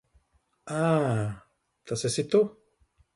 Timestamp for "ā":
0.77-0.79